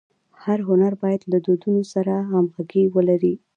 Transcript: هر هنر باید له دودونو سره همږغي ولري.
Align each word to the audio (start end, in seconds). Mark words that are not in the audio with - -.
هر 0.43 0.59
هنر 0.69 0.93
باید 1.01 1.21
له 1.31 1.37
دودونو 1.45 1.81
سره 1.93 2.13
همږغي 2.31 2.83
ولري. 2.95 3.33